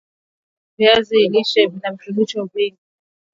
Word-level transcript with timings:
viazi 0.77 1.15
lishe 1.31 1.67
vina 1.67 1.89
virutubisho 1.91 2.43
vingi 2.53 2.79